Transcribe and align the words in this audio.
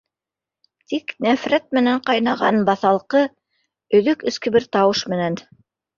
Тик 0.93 1.13
нәфрәт 1.25 1.67
менән 1.79 2.01
ҡайнаған 2.09 2.57
баҫалҡы, 2.71 3.21
өҙөк 4.01 4.29
эске 4.33 4.55
бер 4.57 4.67
тауыш 4.79 5.05
менән: 5.15 5.39